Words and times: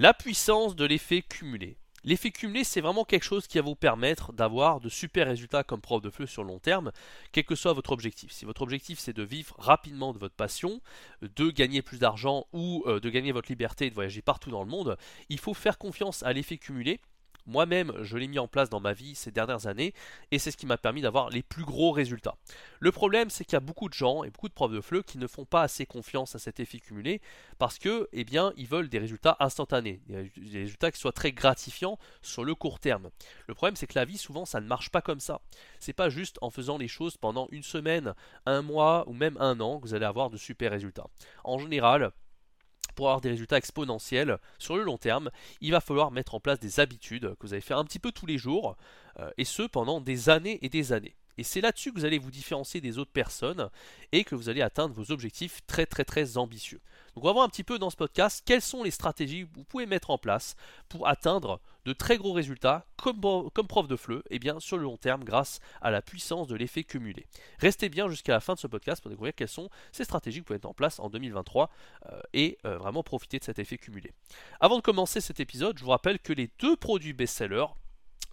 La 0.00 0.14
puissance 0.14 0.76
de 0.76 0.86
l'effet 0.86 1.20
cumulé. 1.20 1.76
L'effet 2.04 2.30
cumulé, 2.30 2.64
c'est 2.64 2.80
vraiment 2.80 3.04
quelque 3.04 3.22
chose 3.22 3.46
qui 3.46 3.58
va 3.58 3.64
vous 3.64 3.74
permettre 3.74 4.32
d'avoir 4.32 4.80
de 4.80 4.88
super 4.88 5.26
résultats 5.26 5.62
comme 5.62 5.82
prof 5.82 6.00
de 6.00 6.08
fleu 6.08 6.24
sur 6.24 6.42
long 6.42 6.58
terme, 6.58 6.90
quel 7.32 7.44
que 7.44 7.54
soit 7.54 7.74
votre 7.74 7.92
objectif. 7.92 8.32
Si 8.32 8.46
votre 8.46 8.62
objectif 8.62 8.98
c'est 8.98 9.12
de 9.12 9.22
vivre 9.22 9.54
rapidement 9.58 10.14
de 10.14 10.18
votre 10.18 10.34
passion, 10.34 10.80
de 11.20 11.50
gagner 11.50 11.82
plus 11.82 11.98
d'argent 11.98 12.46
ou 12.54 12.82
euh, 12.86 12.98
de 12.98 13.10
gagner 13.10 13.32
votre 13.32 13.50
liberté 13.50 13.84
et 13.84 13.90
de 13.90 13.94
voyager 13.94 14.22
partout 14.22 14.50
dans 14.50 14.62
le 14.62 14.70
monde, 14.70 14.96
il 15.28 15.38
faut 15.38 15.52
faire 15.52 15.76
confiance 15.76 16.22
à 16.22 16.32
l'effet 16.32 16.56
cumulé 16.56 17.02
moi-même, 17.50 17.92
je 18.02 18.16
l'ai 18.16 18.28
mis 18.28 18.38
en 18.38 18.48
place 18.48 18.70
dans 18.70 18.80
ma 18.80 18.92
vie 18.92 19.14
ces 19.14 19.30
dernières 19.30 19.66
années 19.66 19.92
et 20.30 20.38
c'est 20.38 20.50
ce 20.50 20.56
qui 20.56 20.66
m'a 20.66 20.78
permis 20.78 21.02
d'avoir 21.02 21.28
les 21.30 21.42
plus 21.42 21.64
gros 21.64 21.90
résultats. 21.90 22.36
Le 22.78 22.92
problème, 22.92 23.28
c'est 23.28 23.44
qu'il 23.44 23.54
y 23.54 23.56
a 23.56 23.60
beaucoup 23.60 23.88
de 23.88 23.94
gens 23.94 24.24
et 24.24 24.30
beaucoup 24.30 24.48
de 24.48 24.54
profs 24.54 24.72
de 24.72 24.80
FLE 24.80 25.02
qui 25.02 25.18
ne 25.18 25.26
font 25.26 25.44
pas 25.44 25.62
assez 25.62 25.84
confiance 25.84 26.34
à 26.34 26.38
cet 26.38 26.60
effet 26.60 26.78
cumulé 26.78 27.20
parce 27.58 27.78
que, 27.78 28.08
eh 28.12 28.24
bien, 28.24 28.52
ils 28.56 28.66
veulent 28.66 28.88
des 28.88 28.98
résultats 28.98 29.36
instantanés, 29.40 30.00
des 30.06 30.60
résultats 30.60 30.90
qui 30.90 31.00
soient 31.00 31.12
très 31.12 31.32
gratifiants 31.32 31.98
sur 32.22 32.44
le 32.44 32.54
court 32.54 32.78
terme. 32.78 33.10
Le 33.46 33.54
problème, 33.54 33.76
c'est 33.76 33.86
que 33.86 33.98
la 33.98 34.04
vie, 34.04 34.18
souvent, 34.18 34.44
ça 34.44 34.60
ne 34.60 34.66
marche 34.66 34.90
pas 34.90 35.02
comme 35.02 35.20
ça. 35.20 35.40
C'est 35.80 35.92
pas 35.92 36.08
juste 36.08 36.38
en 36.40 36.50
faisant 36.50 36.78
les 36.78 36.88
choses 36.88 37.16
pendant 37.16 37.48
une 37.50 37.62
semaine, 37.62 38.14
un 38.46 38.62
mois 38.62 39.04
ou 39.08 39.12
même 39.12 39.36
un 39.40 39.60
an 39.60 39.78
que 39.78 39.88
vous 39.88 39.94
allez 39.94 40.06
avoir 40.06 40.30
de 40.30 40.36
super 40.36 40.70
résultats. 40.70 41.08
En 41.44 41.58
général, 41.58 42.12
pour 43.00 43.08
avoir 43.08 43.22
des 43.22 43.30
résultats 43.30 43.56
exponentiels 43.56 44.36
sur 44.58 44.76
le 44.76 44.82
long 44.82 44.98
terme, 44.98 45.30
il 45.62 45.70
va 45.70 45.80
falloir 45.80 46.10
mettre 46.10 46.34
en 46.34 46.40
place 46.40 46.60
des 46.60 46.80
habitudes 46.80 47.34
que 47.36 47.46
vous 47.46 47.54
allez 47.54 47.62
faire 47.62 47.78
un 47.78 47.84
petit 47.86 47.98
peu 47.98 48.12
tous 48.12 48.26
les 48.26 48.36
jours, 48.36 48.76
euh, 49.18 49.30
et 49.38 49.46
ce 49.46 49.62
pendant 49.62 50.02
des 50.02 50.28
années 50.28 50.58
et 50.60 50.68
des 50.68 50.92
années. 50.92 51.16
Et 51.38 51.42
c'est 51.42 51.62
là-dessus 51.62 51.94
que 51.94 51.98
vous 51.98 52.04
allez 52.04 52.18
vous 52.18 52.30
différencier 52.30 52.82
des 52.82 52.98
autres 52.98 53.10
personnes 53.10 53.70
et 54.12 54.22
que 54.22 54.34
vous 54.34 54.50
allez 54.50 54.60
atteindre 54.60 54.92
vos 54.94 55.12
objectifs 55.12 55.62
très 55.66 55.86
très 55.86 56.04
très 56.04 56.36
ambitieux. 56.36 56.82
Donc 57.14 57.24
on 57.24 57.28
va 57.28 57.32
voir 57.32 57.46
un 57.46 57.48
petit 57.48 57.64
peu 57.64 57.78
dans 57.78 57.88
ce 57.88 57.96
podcast 57.96 58.42
quelles 58.44 58.60
sont 58.60 58.82
les 58.82 58.90
stratégies 58.90 59.46
que 59.46 59.54
vous 59.54 59.64
pouvez 59.64 59.86
mettre 59.86 60.10
en 60.10 60.18
place 60.18 60.54
pour 60.90 61.08
atteindre 61.08 61.58
de 61.84 61.92
très 61.92 62.16
gros 62.16 62.32
résultats 62.32 62.86
comme, 62.96 63.20
prof 63.68 63.88
de 63.88 63.96
fleu 63.96 64.22
et 64.30 64.36
eh 64.36 64.38
bien 64.38 64.60
sur 64.60 64.76
le 64.76 64.82
long 64.82 64.96
terme 64.96 65.24
grâce 65.24 65.60
à 65.80 65.90
la 65.90 66.02
puissance 66.02 66.46
de 66.48 66.56
l'effet 66.56 66.84
cumulé. 66.84 67.26
Restez 67.58 67.88
bien 67.88 68.08
jusqu'à 68.08 68.32
la 68.32 68.40
fin 68.40 68.54
de 68.54 68.58
ce 68.58 68.66
podcast 68.66 69.00
pour 69.00 69.10
découvrir 69.10 69.34
quelles 69.34 69.48
sont 69.48 69.70
ces 69.92 70.04
stratégies 70.04 70.38
que 70.38 70.42
vous 70.42 70.46
pouvez 70.46 70.56
mettre 70.56 70.68
en 70.68 70.74
place 70.74 71.00
en 71.00 71.08
2023 71.08 71.70
euh, 72.06 72.20
et 72.32 72.58
euh, 72.64 72.76
vraiment 72.78 73.02
profiter 73.02 73.38
de 73.38 73.44
cet 73.44 73.58
effet 73.58 73.78
cumulé. 73.78 74.12
Avant 74.60 74.76
de 74.76 74.82
commencer 74.82 75.20
cet 75.20 75.40
épisode, 75.40 75.78
je 75.78 75.84
vous 75.84 75.90
rappelle 75.90 76.18
que 76.18 76.32
les 76.32 76.50
deux 76.58 76.76
produits 76.76 77.12
best-sellers 77.12 77.66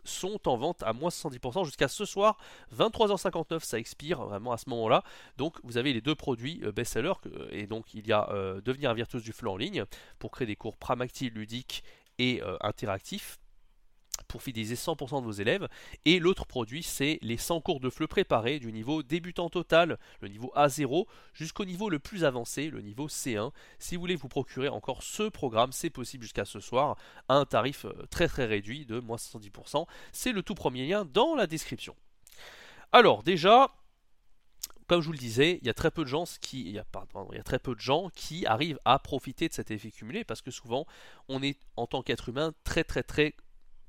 sont 0.04 0.48
en 0.48 0.56
vente 0.56 0.84
à 0.84 0.94
moins 0.94 1.09
70% 1.09 1.66
jusqu'à 1.66 1.89
ce 1.89 2.06
soir, 2.06 2.38
23h59, 2.78 3.59
ça 3.59 3.78
expire 3.78 4.22
vraiment 4.23 4.54
à 4.54 4.58
ce 4.58 4.70
moment-là. 4.70 5.04
Donc 5.36 5.58
vous 5.64 5.78
avez 5.78 5.92
les 5.92 6.00
deux 6.00 6.16
produits 6.16 6.61
euh, 6.64 6.72
best-sellers, 6.72 7.14
et 7.52 7.67
donc 7.67 7.94
il 7.94 8.08
y 8.08 8.14
a 8.14 8.28
Devenir 8.64 8.89
un 8.89 8.94
virtuose 8.94 9.23
du 9.23 9.34
flux 9.34 9.50
en 9.50 9.58
ligne 9.58 9.86
pour 10.20 10.32
créer 10.32 10.48
des 10.48 10.56
cours 10.56 10.78
pramactiles, 10.78 11.34
ludiques 11.34 11.84
et 12.20 12.42
euh, 12.42 12.58
interactifs 12.62 13.40
pour 14.28 14.42
fidéliser 14.42 14.76
100% 14.76 15.22
de 15.22 15.26
vos 15.26 15.32
élèves. 15.32 15.68
Et 16.06 16.20
l'autre 16.20 16.46
produit, 16.46 16.84
c'est 16.84 17.20
les 17.22 17.38
100 17.38 17.62
cours 17.62 17.80
de 17.80 17.90
FLE 17.90 18.08
préparés 18.08 18.60
du 18.60 18.72
niveau 18.72 19.04
débutant 19.04 19.50
total, 19.50 19.98
le 20.22 20.28
niveau 20.28 20.52
A0, 20.56 21.06
jusqu'au 21.34 21.66
niveau 21.66 21.90
le 21.90 22.00
plus 22.00 22.23
avancé, 22.23 22.70
le 22.70 22.82
niveau 22.82 23.08
C1. 23.08 23.52
Si 23.80 23.95
vous 23.95 24.02
voulez 24.02 24.16
vous 24.16 24.28
procurer 24.28 24.70
encore 24.70 25.04
ce 25.04 25.23
programme, 25.30 25.72
c'est 25.72 25.90
possible 25.90 26.23
jusqu'à 26.23 26.45
ce 26.45 26.60
soir 26.60 26.98
à 27.28 27.36
un 27.36 27.45
tarif 27.45 27.86
euh, 27.86 27.94
très 28.10 28.28
très 28.28 28.45
réduit 28.45 28.86
de 28.86 29.00
moins 29.00 29.18
70%. 29.18 29.86
C'est 30.12 30.32
le 30.32 30.44
tout 30.44 30.56
premier 30.56 30.88
lien 30.88 31.06
dans 31.06 31.36
la 31.36 31.48
description. 31.48 31.95
Alors 32.92 33.23
déjà, 33.23 33.70
comme 34.88 35.02
je 35.02 35.08
vous 35.08 35.14
le 35.14 35.18
disais, 35.18 35.60
il 35.62 35.68
y 35.68 35.70
a 35.70 35.74
très 35.74 35.92
peu 35.92 36.04
de 36.04 36.10
gens 36.10 36.26
qui, 38.16 38.46
arrivent 38.46 38.80
à 38.86 39.00
profiter 39.00 39.48
de 39.50 39.54
cet 39.54 39.72
effet 39.72 39.92
cumulé 39.92 40.24
parce 40.24 40.42
que 40.42 40.52
souvent 40.52 40.86
on 41.28 41.44
est 41.44 41.60
en 41.76 41.88
tant 41.88 42.02
qu'être 42.02 42.30
humain 42.30 42.54
très 42.64 42.84
très 42.84 43.04
très 43.04 43.36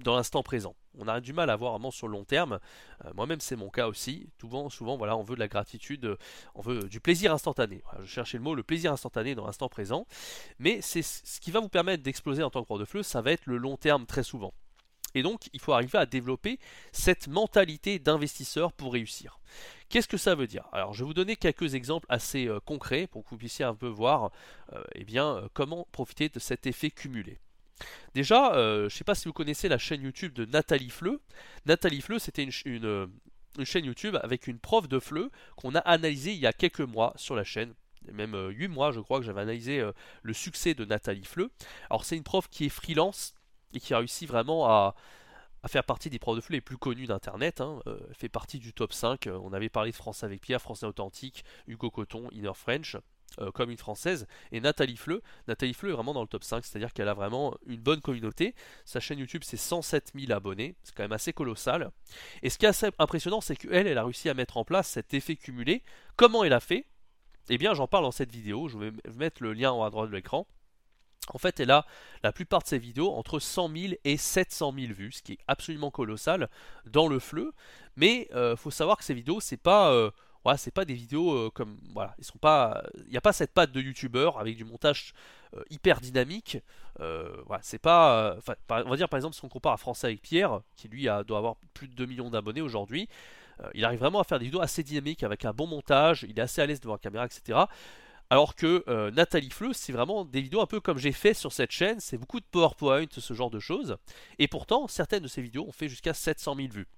dans 0.00 0.16
l'instant 0.16 0.42
présent. 0.42 0.76
On 0.96 1.08
a 1.08 1.20
du 1.20 1.32
mal 1.32 1.50
à 1.50 1.56
voir 1.56 1.72
vraiment 1.72 1.90
sur 1.90 2.08
le 2.08 2.12
long 2.12 2.24
terme. 2.24 2.60
Euh, 3.04 3.10
moi-même, 3.14 3.40
c'est 3.40 3.56
mon 3.56 3.68
cas 3.68 3.88
aussi. 3.88 4.28
Souvent, 4.40 4.68
souvent, 4.68 4.96
voilà, 4.96 5.16
on 5.16 5.22
veut 5.22 5.34
de 5.34 5.40
la 5.40 5.48
gratitude, 5.48 6.16
on 6.54 6.60
veut 6.60 6.84
du 6.84 7.00
plaisir 7.00 7.32
instantané. 7.32 7.82
je 8.00 8.06
cherchais 8.06 8.38
le 8.38 8.44
mot, 8.44 8.54
le 8.54 8.62
plaisir 8.62 8.92
instantané 8.92 9.34
dans 9.34 9.46
l'instant 9.46 9.68
présent. 9.68 10.06
Mais 10.58 10.80
c'est 10.82 11.02
ce 11.02 11.40
qui 11.40 11.50
va 11.50 11.60
vous 11.60 11.68
permettre 11.68 12.02
d'exploser 12.02 12.42
en 12.42 12.50
tant 12.50 12.60
que 12.62 12.66
prof 12.66 12.78
de 12.78 12.84
fleu, 12.84 13.02
ça 13.02 13.22
va 13.22 13.32
être 13.32 13.46
le 13.46 13.58
long 13.58 13.76
terme 13.76 14.06
très 14.06 14.22
souvent. 14.22 14.52
Et 15.14 15.22
donc, 15.22 15.48
il 15.52 15.60
faut 15.60 15.72
arriver 15.72 15.98
à 15.98 16.06
développer 16.06 16.58
cette 16.92 17.28
mentalité 17.28 17.98
d'investisseur 17.98 18.72
pour 18.72 18.92
réussir. 18.92 19.40
Qu'est-ce 19.88 20.08
que 20.08 20.18
ça 20.18 20.34
veut 20.34 20.46
dire? 20.46 20.64
Alors, 20.72 20.92
je 20.92 21.02
vais 21.02 21.06
vous 21.06 21.14
donner 21.14 21.36
quelques 21.36 21.74
exemples 21.74 22.06
assez 22.10 22.46
euh, 22.46 22.60
concrets 22.60 23.06
pour 23.06 23.24
que 23.24 23.30
vous 23.30 23.38
puissiez 23.38 23.64
un 23.64 23.74
peu 23.74 23.88
voir 23.88 24.30
euh, 24.74 24.82
eh 24.94 25.04
bien, 25.04 25.48
comment 25.54 25.88
profiter 25.92 26.28
de 26.28 26.38
cet 26.38 26.66
effet 26.66 26.90
cumulé. 26.90 27.38
Déjà, 28.14 28.54
euh, 28.54 28.80
je 28.80 28.84
ne 28.84 28.88
sais 28.88 29.04
pas 29.04 29.14
si 29.14 29.26
vous 29.26 29.32
connaissez 29.32 29.68
la 29.68 29.78
chaîne 29.78 30.02
YouTube 30.02 30.32
de 30.32 30.44
Nathalie 30.44 30.90
Fleu. 30.90 31.20
Nathalie 31.66 32.00
Fleu, 32.00 32.18
c'était 32.18 32.46
euh, 32.66 33.06
une, 33.58 33.64
chaîne 33.64 33.84
YouTube 33.84 34.16
avec 34.22 34.46
une 34.46 34.58
prof 34.58 34.88
de 34.88 34.98
Fleu 34.98 35.30
qu'on 35.56 35.74
a 35.74 35.80
analysée 35.80 36.32
il 36.32 36.40
y 36.40 36.46
a 36.46 36.52
quelques 36.52 36.80
mois 36.80 37.12
sur 37.16 37.34
la 37.34 37.44
chaîne. 37.44 37.74
Même 38.12 38.34
8 38.34 38.64
euh, 38.64 38.68
mois, 38.68 38.92
je 38.92 39.00
crois 39.00 39.18
que 39.20 39.26
j'avais 39.26 39.42
analysé 39.42 39.86
le 40.22 40.32
succès 40.32 40.74
de 40.74 40.84
Nathalie 40.84 41.24
Fleu. 41.24 41.50
Alors, 41.90 42.04
c'est 42.04 42.16
une 42.16 42.22
prof 42.22 42.48
qui 42.48 42.66
est 42.66 42.70
freelance 42.70 43.34
et 43.72 43.80
qui 43.80 43.94
a 43.94 43.98
réussi 43.98 44.26
vraiment 44.26 44.66
à, 44.66 44.94
faire 45.66 45.84
partie 45.84 46.08
des 46.08 46.18
profs 46.18 46.36
de 46.36 46.40
Fleu 46.40 46.54
les 46.54 46.60
plus 46.60 46.78
connus 46.78 47.06
d'Internet. 47.06 47.60
Hein. 47.60 47.80
elle 47.86 48.14
fait 48.14 48.28
partie 48.28 48.58
du 48.58 48.72
top 48.72 48.92
5. 48.92 49.28
On 49.42 49.52
avait 49.52 49.68
parlé 49.68 49.90
de 49.90 49.96
France 49.96 50.24
avec 50.24 50.40
Pierre, 50.40 50.62
Français 50.62 50.86
Authentique, 50.86 51.44
Hugo 51.66 51.90
Coton, 51.90 52.28
Inner 52.32 52.54
French. 52.54 52.96
Euh, 53.40 53.52
comme 53.52 53.70
une 53.70 53.78
française, 53.78 54.26
et 54.50 54.60
Nathalie 54.60 54.96
Fleu. 54.96 55.22
Nathalie 55.46 55.74
Fleu 55.74 55.90
est 55.90 55.92
vraiment 55.92 56.14
dans 56.14 56.22
le 56.22 56.28
top 56.28 56.42
5, 56.42 56.64
c'est-à-dire 56.64 56.92
qu'elle 56.92 57.08
a 57.08 57.14
vraiment 57.14 57.54
une 57.66 57.80
bonne 57.80 58.00
communauté. 58.00 58.54
Sa 58.84 59.00
chaîne 59.00 59.18
YouTube, 59.18 59.42
c'est 59.44 59.58
107 59.58 60.12
000 60.18 60.32
abonnés, 60.32 60.74
c'est 60.82 60.94
quand 60.94 61.04
même 61.04 61.12
assez 61.12 61.32
colossal. 61.32 61.90
Et 62.42 62.50
ce 62.50 62.58
qui 62.58 62.64
est 62.64 62.70
assez 62.70 62.88
impressionnant, 62.98 63.40
c'est 63.40 63.54
qu'elle, 63.54 63.86
elle 63.86 63.98
a 63.98 64.02
réussi 64.02 64.28
à 64.28 64.34
mettre 64.34 64.56
en 64.56 64.64
place 64.64 64.88
cet 64.88 65.14
effet 65.14 65.36
cumulé. 65.36 65.84
Comment 66.16 66.42
elle 66.42 66.54
a 66.54 66.58
fait? 66.58 66.86
Eh 67.48 67.58
bien, 67.58 67.74
j'en 67.74 67.86
parle 67.86 68.04
dans 68.04 68.10
cette 68.10 68.32
vidéo, 68.32 68.66
je 68.68 68.78
vais 68.78 68.92
mettre 69.14 69.42
le 69.42 69.52
lien 69.52 69.70
en 69.70 69.80
haut 69.80 69.84
à 69.84 69.90
droite 69.90 70.10
de 70.10 70.16
l'écran. 70.16 70.48
En 71.32 71.38
fait, 71.38 71.60
elle 71.60 71.70
a 71.70 71.84
la 72.22 72.32
plupart 72.32 72.62
de 72.62 72.68
ses 72.68 72.78
vidéos 72.78 73.12
entre 73.12 73.38
100 73.38 73.70
000 73.76 73.94
et 74.04 74.16
700 74.16 74.72
000 74.78 74.92
vues, 74.94 75.12
ce 75.12 75.22
qui 75.22 75.32
est 75.32 75.38
absolument 75.46 75.90
colossal 75.90 76.48
dans 76.86 77.06
le 77.06 77.18
fleu. 77.18 77.52
Mais 77.96 78.28
euh, 78.34 78.56
faut 78.56 78.70
savoir 78.70 78.96
que 78.96 79.04
ces 79.04 79.14
vidéos, 79.14 79.40
c'est 79.40 79.58
pas 79.58 79.92
euh, 79.92 80.70
pas 80.74 80.84
des 80.84 80.94
vidéos 80.94 81.32
euh, 81.32 81.50
comme 81.50 81.78
voilà, 81.92 82.14
ils 82.18 82.24
sont 82.24 82.38
pas, 82.38 82.82
il 82.96 83.10
n'y 83.10 83.16
a 83.16 83.20
pas 83.20 83.32
cette 83.32 83.52
patte 83.52 83.72
de 83.72 83.80
youtubeur 83.80 84.38
avec 84.38 84.56
du 84.56 84.64
montage 84.64 85.12
euh, 85.54 85.62
hyper 85.70 86.00
dynamique. 86.00 86.58
Voilà, 86.98 87.62
c'est 87.62 87.78
pas, 87.78 88.36
on 88.68 88.90
va 88.90 88.96
dire 88.96 89.08
par 89.08 89.18
exemple 89.18 89.36
si 89.36 89.44
on 89.44 89.48
compare 89.48 89.72
à 89.72 89.76
Français 89.76 90.08
avec 90.08 90.20
Pierre, 90.20 90.60
qui 90.74 90.88
lui 90.88 91.04
doit 91.26 91.38
avoir 91.38 91.56
plus 91.72 91.86
de 91.86 91.94
2 91.94 92.06
millions 92.06 92.28
d'abonnés 92.28 92.60
aujourd'hui, 92.60 93.08
il 93.74 93.84
arrive 93.84 94.00
vraiment 94.00 94.20
à 94.20 94.24
faire 94.24 94.40
des 94.40 94.46
vidéos 94.46 94.60
assez 94.60 94.82
dynamiques 94.82 95.22
avec 95.22 95.44
un 95.44 95.52
bon 95.52 95.68
montage, 95.68 96.26
il 96.28 96.36
est 96.36 96.42
assez 96.42 96.60
à 96.60 96.66
l'aise 96.66 96.80
devant 96.80 96.94
la 96.94 96.98
caméra, 96.98 97.24
etc. 97.24 97.60
Alors 98.30 98.54
que 98.54 98.84
Nathalie 99.10 99.50
Fleu, 99.50 99.72
c'est 99.72 99.92
vraiment 99.92 100.24
des 100.24 100.40
vidéos 100.40 100.60
un 100.60 100.66
peu 100.66 100.80
comme 100.80 100.98
j'ai 100.98 101.12
fait 101.12 101.34
sur 101.34 101.52
cette 101.52 101.70
chaîne, 101.70 102.00
c'est 102.00 102.18
beaucoup 102.18 102.40
de 102.40 102.46
PowerPoint, 102.50 103.06
ce 103.16 103.34
genre 103.34 103.50
de 103.50 103.60
choses. 103.60 103.96
Et 104.38 104.48
pourtant, 104.48 104.86
certaines 104.88 105.22
de 105.22 105.28
ces 105.28 105.42
vidéos 105.42 105.66
ont 105.66 105.72
fait 105.72 105.88
jusqu'à 105.88 106.14
700 106.14 106.56
000 106.56 106.68
vues. 106.68 106.88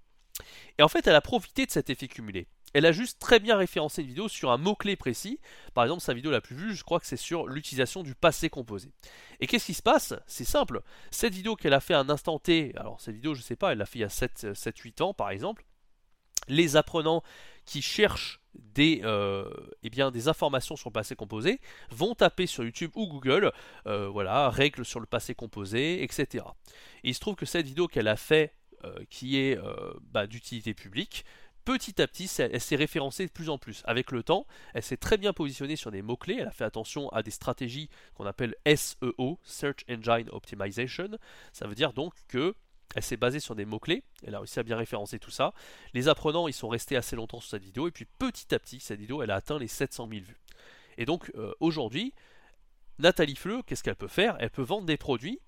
Et 0.78 0.82
en 0.82 0.88
fait, 0.88 1.06
elle 1.06 1.14
a 1.14 1.20
profité 1.20 1.66
de 1.66 1.70
cet 1.70 1.90
effet 1.90 2.08
cumulé 2.08 2.48
elle 2.72 2.86
a 2.86 2.92
juste 2.92 3.18
très 3.18 3.40
bien 3.40 3.56
référencé 3.56 4.02
une 4.02 4.08
vidéo 4.08 4.28
sur 4.28 4.50
un 4.50 4.56
mot-clé 4.56 4.96
précis. 4.96 5.40
Par 5.74 5.84
exemple, 5.84 6.02
sa 6.02 6.14
vidéo 6.14 6.30
la 6.30 6.40
plus 6.40 6.56
vue, 6.56 6.74
je 6.74 6.84
crois 6.84 7.00
que 7.00 7.06
c'est 7.06 7.16
sur 7.16 7.46
l'utilisation 7.46 8.02
du 8.02 8.14
passé 8.14 8.48
composé. 8.48 8.92
Et 9.40 9.46
qu'est-ce 9.46 9.66
qui 9.66 9.74
se 9.74 9.82
passe? 9.82 10.14
C'est 10.26 10.44
simple. 10.44 10.82
Cette 11.10 11.34
vidéo 11.34 11.56
qu'elle 11.56 11.74
a 11.74 11.80
fait 11.80 11.94
à 11.94 12.00
un 12.00 12.10
instant 12.10 12.38
T, 12.38 12.72
alors 12.76 13.00
cette 13.00 13.14
vidéo, 13.14 13.34
je 13.34 13.42
sais 13.42 13.56
pas, 13.56 13.72
elle 13.72 13.78
l'a 13.78 13.86
fait 13.86 13.98
il 13.98 14.02
y 14.02 14.04
a 14.04 14.08
7-8 14.08 15.02
ans 15.02 15.14
par 15.14 15.30
exemple. 15.30 15.64
Les 16.48 16.76
apprenants 16.76 17.22
qui 17.64 17.82
cherchent 17.82 18.39
des, 18.54 19.00
euh, 19.04 19.48
eh 19.82 19.90
bien, 19.90 20.10
des 20.10 20.28
informations 20.28 20.76
sur 20.76 20.90
le 20.90 20.92
passé 20.92 21.14
composé 21.16 21.60
vont 21.90 22.14
taper 22.14 22.46
sur 22.46 22.64
YouTube 22.64 22.90
ou 22.94 23.06
Google, 23.06 23.52
euh, 23.86 24.08
voilà, 24.08 24.50
règles 24.50 24.84
sur 24.84 25.00
le 25.00 25.06
passé 25.06 25.34
composé, 25.34 26.02
etc. 26.02 26.44
Et 27.04 27.10
il 27.10 27.14
se 27.14 27.20
trouve 27.20 27.36
que 27.36 27.46
cette 27.46 27.66
vidéo 27.66 27.86
qu'elle 27.86 28.08
a 28.08 28.16
fait, 28.16 28.54
euh, 28.84 29.04
qui 29.10 29.38
est 29.38 29.58
bah, 30.10 30.26
d'utilité 30.26 30.74
publique, 30.74 31.24
petit 31.64 32.00
à 32.00 32.06
petit, 32.06 32.30
elle 32.38 32.60
s'est 32.60 32.76
référencée 32.76 33.26
de 33.26 33.30
plus 33.30 33.50
en 33.50 33.58
plus. 33.58 33.82
Avec 33.84 34.10
le 34.10 34.22
temps, 34.22 34.46
elle 34.74 34.82
s'est 34.82 34.96
très 34.96 35.18
bien 35.18 35.32
positionnée 35.32 35.76
sur 35.76 35.90
des 35.90 36.02
mots-clés, 36.02 36.38
elle 36.40 36.48
a 36.48 36.52
fait 36.52 36.64
attention 36.64 37.08
à 37.10 37.22
des 37.22 37.30
stratégies 37.30 37.90
qu'on 38.14 38.26
appelle 38.26 38.54
SEO, 38.66 39.38
Search 39.42 39.84
Engine 39.88 40.28
Optimization. 40.30 41.10
Ça 41.52 41.66
veut 41.66 41.74
dire 41.74 41.92
donc 41.92 42.14
que 42.28 42.54
elle 42.94 43.02
s'est 43.02 43.16
basée 43.16 43.40
sur 43.40 43.54
des 43.54 43.64
mots-clés, 43.64 44.02
elle 44.24 44.34
a 44.34 44.38
réussi 44.38 44.58
à 44.58 44.62
bien 44.62 44.76
référencer 44.76 45.18
tout 45.18 45.30
ça. 45.30 45.52
Les 45.94 46.08
apprenants, 46.08 46.48
ils 46.48 46.52
sont 46.52 46.68
restés 46.68 46.96
assez 46.96 47.16
longtemps 47.16 47.40
sur 47.40 47.50
cette 47.50 47.64
vidéo, 47.64 47.88
et 47.88 47.90
puis 47.90 48.06
petit 48.18 48.54
à 48.54 48.58
petit, 48.58 48.80
cette 48.80 49.00
vidéo, 49.00 49.22
elle 49.22 49.30
a 49.30 49.36
atteint 49.36 49.58
les 49.58 49.68
700 49.68 50.08
000 50.10 50.24
vues. 50.24 50.40
Et 50.98 51.06
donc, 51.06 51.30
euh, 51.36 51.52
aujourd'hui, 51.60 52.12
Nathalie 52.98 53.36
Fleu, 53.36 53.62
qu'est-ce 53.66 53.82
qu'elle 53.82 53.96
peut 53.96 54.08
faire? 54.08 54.36
Elle 54.40 54.50
peut 54.50 54.62
vendre 54.62 54.86
des 54.86 54.96
produits 54.96 55.40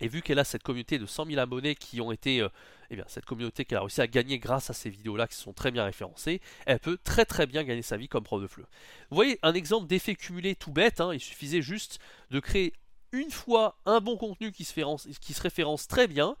et 0.00 0.08
vu 0.08 0.22
qu'elle 0.22 0.38
a 0.38 0.44
cette 0.44 0.62
communauté 0.62 0.98
de 0.98 1.06
100 1.06 1.26
000 1.26 1.38
abonnés 1.38 1.74
qui 1.74 2.00
ont 2.00 2.10
été, 2.10 2.40
euh, 2.40 2.48
eh 2.90 2.96
bien, 2.96 3.04
cette 3.06 3.24
communauté 3.24 3.64
qu'elle 3.64 3.78
a 3.78 3.82
réussi 3.82 4.00
à 4.00 4.06
gagner 4.06 4.38
grâce 4.38 4.70
à 4.70 4.72
ces 4.72 4.90
vidéos-là 4.90 5.28
qui 5.28 5.36
sont 5.36 5.52
très 5.52 5.70
bien 5.70 5.84
référencées, 5.84 6.40
elle 6.66 6.80
peut 6.80 6.98
très 7.02 7.24
très 7.24 7.46
bien 7.46 7.62
gagner 7.62 7.82
sa 7.82 7.96
vie 7.96 8.08
comme 8.08 8.24
prof 8.24 8.42
de 8.42 8.48
fleu. 8.48 8.66
Vous 9.10 9.14
voyez 9.14 9.38
un 9.42 9.54
exemple 9.54 9.86
d'effet 9.86 10.16
cumulé 10.16 10.56
tout 10.56 10.72
bête, 10.72 11.00
hein, 11.00 11.14
il 11.14 11.20
suffisait 11.20 11.62
juste 11.62 12.00
de 12.30 12.40
créer 12.40 12.72
une 13.14 13.30
fois 13.30 13.76
un 13.86 14.00
bon 14.00 14.16
contenu 14.16 14.52
qui 14.52 14.64
se, 14.64 15.40
référence 15.40 15.86
très 15.86 16.06
bien, 16.06 16.36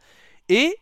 et 0.48 0.76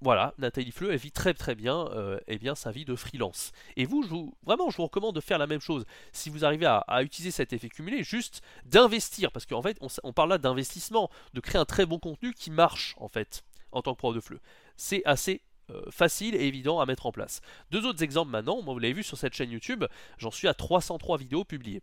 voilà, 0.00 0.34
Nathalie 0.38 0.72
Fleu, 0.72 0.92
elle 0.92 0.98
vit 0.98 1.12
très 1.12 1.32
très 1.32 1.54
bien 1.54 1.88
euh, 1.92 2.18
eh 2.26 2.38
bien, 2.38 2.54
sa 2.54 2.70
vie 2.70 2.84
de 2.84 2.94
freelance. 2.94 3.52
Et 3.76 3.86
vous, 3.86 4.34
vraiment, 4.44 4.70
je 4.70 4.76
vous 4.76 4.84
recommande 4.84 5.14
de 5.14 5.20
faire 5.20 5.38
la 5.38 5.46
même 5.46 5.60
chose. 5.60 5.86
Si 6.12 6.28
vous 6.28 6.44
arrivez 6.44 6.66
à, 6.66 7.02
utiliser 7.02 7.30
cet 7.30 7.52
effet 7.52 7.68
cumulé, 7.68 8.02
juste 8.02 8.42
d'investir, 8.64 9.32
parce 9.32 9.46
qu'en 9.46 9.62
fait, 9.62 9.78
on, 10.02 10.12
parle 10.12 10.30
là 10.30 10.38
d'investissement, 10.38 11.10
de 11.32 11.40
créer 11.40 11.60
un 11.60 11.64
très 11.64 11.86
bon 11.86 11.98
contenu 11.98 12.34
qui 12.34 12.50
marche, 12.50 12.94
en 12.98 13.08
fait, 13.08 13.42
en 13.72 13.82
tant 13.82 13.94
que 13.94 13.98
prof 13.98 14.14
de 14.14 14.20
fleu. 14.20 14.40
C'est 14.76 15.02
assez 15.06 15.42
euh, 15.70 15.82
facile 15.90 16.34
et 16.34 16.46
évident 16.46 16.78
à 16.78 16.86
mettre 16.86 17.06
en 17.06 17.12
place. 17.12 17.40
Deux 17.70 17.86
autres 17.86 18.02
exemples 18.02 18.30
maintenant, 18.30 18.60
vous 18.60 18.78
l'avez 18.78 18.94
vu 18.94 19.02
sur 19.02 19.16
cette 19.16 19.34
chaîne 19.34 19.50
YouTube, 19.50 19.84
j'en 20.18 20.30
suis 20.30 20.48
à 20.48 20.54
303 20.54 21.18
vidéos 21.18 21.44
publiées. 21.44 21.82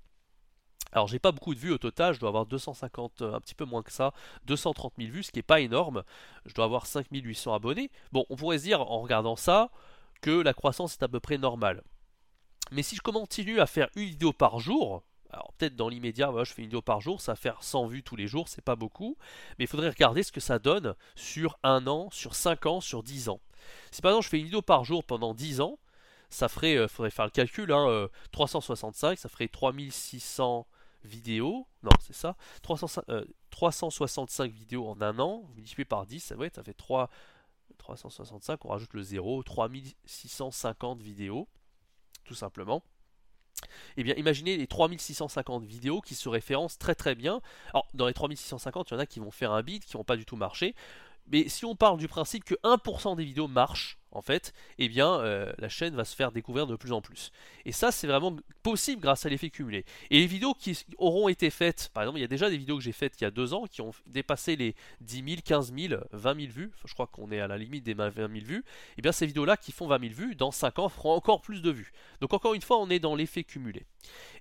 Alors 0.94 1.08
j'ai 1.08 1.20
pas 1.20 1.32
beaucoup 1.32 1.56
de 1.56 1.60
vues 1.60 1.72
au 1.72 1.78
total, 1.78 2.14
je 2.14 2.20
dois 2.20 2.30
avoir 2.30 2.46
250, 2.46 3.24
euh, 3.24 3.34
un 3.34 3.42
petit 3.42 3.56
peu 3.56 3.66
moins 3.66 3.82
que 3.82 3.92
ça, 3.92 4.14
230 4.46 4.94
000 4.98 5.12
vues, 5.12 5.24
ce 5.24 5.32
qui 5.32 5.40
n'est 5.40 5.44
pas 5.44 5.60
énorme. 5.60 6.04
Je 6.46 6.54
dois 6.54 6.66
avoir 6.66 6.86
5800 6.86 7.54
abonnés. 7.54 7.90
Bon, 8.12 8.26
on 8.30 8.36
pourrait 8.36 8.60
se 8.60 8.64
dire 8.64 8.80
en 8.80 9.02
regardant 9.02 9.36
ça 9.36 9.72
que 10.22 10.32
la 10.32 10.54
croissance 10.54 10.94
est 10.94 11.04
à 11.04 11.08
peu 11.08 11.20
près 11.20 11.38
normale. 11.40 11.82
Mais 12.72 12.84
si 12.84 12.96
je 12.96 13.02
continue 13.02 13.60
à 13.60 13.66
faire 13.66 13.90
une 13.96 14.06
vidéo 14.06 14.34
par 14.34 14.60
jour, 14.60 15.04
alors 15.32 15.52
peut-être 15.58 15.76
dans 15.76 15.90
l'immédiat, 15.90 16.32
je 16.44 16.54
fais 16.54 16.62
une 16.62 16.68
vidéo 16.68 16.84
par 16.84 17.02
jour, 17.02 17.22
ça 17.22 17.34
va 17.34 17.36
faire 17.36 17.64
100 17.64 17.88
vues 17.88 18.04
tous 18.04 18.16
les 18.16 18.28
jours, 18.28 18.48
c'est 18.48 18.64
pas 18.64 18.76
beaucoup, 18.76 19.18
mais 19.58 19.66
il 19.66 19.68
faudrait 19.68 19.90
regarder 19.90 20.22
ce 20.22 20.32
que 20.32 20.40
ça 20.40 20.60
donne 20.60 20.96
sur 21.16 21.58
un 21.64 21.88
an, 21.88 22.10
sur 22.12 22.36
5 22.36 22.68
ans, 22.68 22.82
sur 22.82 23.02
10 23.02 23.30
ans. 23.30 23.42
Si 23.92 24.02
par 24.02 24.12
exemple 24.12 24.26
je 24.26 24.30
fais 24.30 24.38
une 24.38 24.46
vidéo 24.46 24.62
par 24.62 24.86
jour 24.86 25.04
pendant 25.04 25.34
10 25.34 25.62
ans, 25.62 25.80
ça 26.30 26.50
ferait, 26.50 26.76
euh, 26.76 26.88
faudrait 26.88 27.12
faire 27.12 27.26
le 27.26 27.32
calcul, 27.32 27.74
365, 28.32 29.08
hein, 29.08 29.12
euh, 29.12 29.16
ça 29.16 29.30
ferait 29.30 29.48
3600 29.48 30.68
vidéos, 31.04 31.68
non 31.84 31.92
c'est 32.00 32.16
ça, 32.16 32.36
365 32.62 33.10
euh, 34.44 34.48
vidéos 34.48 34.88
en 34.88 35.02
un 35.02 35.20
an, 35.20 35.44
vous 35.46 35.54
multipliez 35.56 35.86
par 35.86 36.06
10, 36.06 36.20
ça, 36.20 36.36
ça 36.54 36.64
fait 36.64 36.74
3, 36.74 37.10
365, 37.78 38.66
on 38.66 38.70
rajoute 38.70 38.94
le 38.94 39.04
0, 39.04 39.44
3650 39.44 41.02
vidéos, 41.02 41.48
tout 42.26 42.36
simplement. 42.36 42.84
Eh 43.98 44.04
bien, 44.04 44.16
imaginez 44.16 44.58
les 44.58 44.68
3650 44.68 45.64
vidéos 45.64 46.02
qui 46.02 46.16
se 46.16 46.28
référencent 46.28 46.78
très 46.78 46.96
très 46.96 47.16
bien. 47.16 47.42
Alors, 47.70 47.88
dans 47.94 48.08
les 48.08 48.14
3650, 48.14 48.90
il 48.90 48.94
y 48.94 48.98
en 48.98 49.00
a 49.00 49.06
qui 49.06 49.20
vont 49.20 49.32
faire 49.32 49.52
un 49.52 49.62
bid, 49.62 49.86
qui 49.86 49.94
vont 49.94 50.04
pas 50.04 50.18
du 50.18 50.26
tout 50.26 50.36
marcher. 50.36 50.76
Mais 51.28 51.48
si 51.48 51.66
on 51.66 51.76
parle 51.76 51.98
du 51.98 52.08
principe 52.08 52.44
que 52.44 52.56
1% 52.64 53.16
des 53.16 53.24
vidéos 53.24 53.48
marchent, 53.48 53.98
en 54.14 54.22
fait, 54.22 54.54
eh 54.78 54.88
bien, 54.88 55.20
euh, 55.20 55.52
la 55.58 55.70
chaîne 55.70 55.96
va 55.96 56.06
se 56.06 56.16
faire 56.16 56.32
découvrir 56.32 56.68
de 56.68 56.76
plus 56.76 56.92
en 56.92 57.02
plus. 57.02 57.32
Et 57.66 57.72
ça, 57.72 57.92
c'est 57.92 58.08
vraiment 58.08 58.36
possible 58.62 59.02
grâce 59.02 59.26
à 59.26 59.30
l'effet 59.30 59.50
cumulé. 59.50 59.86
Et 60.12 60.20
les 60.20 60.28
vidéos 60.28 60.54
qui 60.54 60.86
auront 60.98 61.28
été 61.28 61.50
faites, 61.50 61.90
par 61.94 62.04
exemple, 62.04 62.20
il 62.20 62.22
y 62.22 62.26
a 62.26 62.28
déjà 62.28 62.50
des 62.50 62.58
vidéos 62.58 62.78
que 62.78 62.84
j'ai 62.84 62.92
faites 62.92 63.20
il 63.20 63.24
y 63.24 63.28
a 63.28 63.32
deux 63.32 63.54
ans 63.54 63.66
qui 63.66 63.82
ont 63.82 63.92
dépassé 64.06 64.56
les 64.56 64.76
10 65.02 65.24
000, 65.28 65.42
15 65.44 65.74
000, 65.76 66.02
20 66.12 66.42
000 66.42 66.54
vues. 66.54 66.72
je 66.86 66.94
crois 66.94 67.08
qu'on 67.08 67.32
est 67.32 67.40
à 67.40 67.48
la 67.48 67.58
limite 67.58 67.84
des 67.84 67.94
20 67.94 68.14
000 68.16 68.30
vues. 68.30 68.58
Et 68.58 68.64
eh 69.00 69.02
bien, 69.02 69.12
ces 69.12 69.26
vidéos-là 69.26 69.58
qui 69.58 69.72
font 69.72 69.88
20 69.88 70.00
000 70.00 70.14
vues, 70.14 70.36
dans 70.36 70.52
5 70.52 70.80
ans, 70.80 70.90
feront 70.90 71.14
encore 71.14 71.42
plus 71.42 71.62
de 71.62 71.72
vues. 71.72 71.92
Donc, 72.22 72.34
encore 72.34 72.54
une 72.54 72.62
fois, 72.62 72.80
on 72.80 72.90
est 72.90 73.00
dans 73.00 73.16
l'effet 73.16 73.44
cumulé. 73.44 73.86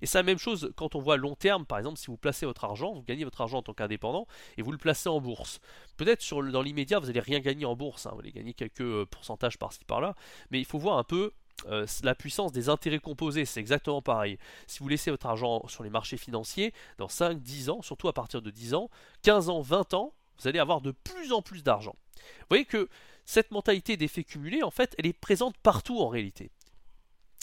Et 0.01 0.05
c'est 0.05 0.17
la 0.17 0.23
même 0.23 0.37
chose 0.37 0.71
quand 0.75 0.95
on 0.95 0.99
voit 0.99 1.17
long 1.17 1.35
terme, 1.35 1.65
par 1.65 1.77
exemple, 1.77 1.97
si 1.97 2.07
vous 2.07 2.17
placez 2.17 2.45
votre 2.45 2.63
argent, 2.65 2.93
vous 2.93 3.03
gagnez 3.03 3.23
votre 3.23 3.41
argent 3.41 3.59
en 3.59 3.63
tant 3.63 3.73
qu'indépendant 3.73 4.27
et 4.57 4.61
vous 4.61 4.71
le 4.71 4.77
placez 4.77 5.09
en 5.09 5.21
bourse. 5.21 5.59
Peut-être 5.97 6.23
dans 6.51 6.61
l'immédiat, 6.61 6.99
vous 6.99 7.07
n'allez 7.07 7.19
rien 7.19 7.39
gagner 7.39 7.65
en 7.65 7.75
bourse, 7.75 8.05
hein. 8.05 8.11
vous 8.13 8.19
allez 8.19 8.31
gagner 8.31 8.53
quelques 8.53 8.81
euh, 8.81 9.05
pourcentages 9.05 9.57
par-ci 9.63 9.85
par-là, 9.85 10.13
mais 10.51 10.59
il 10.59 10.65
faut 10.65 10.77
voir 10.77 10.97
un 10.97 11.05
peu 11.05 11.31
euh, 11.67 11.85
la 12.03 12.15
puissance 12.15 12.51
des 12.51 12.67
intérêts 12.67 12.99
composés, 12.99 13.45
c'est 13.45 13.61
exactement 13.61 14.01
pareil. 14.01 14.37
Si 14.67 14.79
vous 14.79 14.89
laissez 14.89 15.09
votre 15.09 15.25
argent 15.25 15.65
sur 15.69 15.85
les 15.85 15.89
marchés 15.89 16.17
financiers, 16.17 16.73
dans 16.97 17.07
5, 17.07 17.41
10 17.41 17.69
ans, 17.69 17.81
surtout 17.81 18.09
à 18.09 18.13
partir 18.13 18.41
de 18.41 18.51
10 18.51 18.73
ans, 18.73 18.89
15 19.21 19.47
ans, 19.47 19.61
20 19.61 19.93
ans, 19.93 20.13
vous 20.37 20.49
allez 20.49 20.59
avoir 20.59 20.81
de 20.81 20.91
plus 20.91 21.31
en 21.31 21.41
plus 21.41 21.63
d'argent. 21.63 21.95
Vous 22.17 22.47
voyez 22.49 22.65
que 22.65 22.89
cette 23.23 23.51
mentalité 23.51 23.95
d'effet 23.95 24.25
cumulé, 24.25 24.63
en 24.63 24.71
fait, 24.71 24.93
elle 24.97 25.05
est 25.05 25.13
présente 25.13 25.55
partout 25.59 26.01
en 26.01 26.09
réalité. 26.09 26.51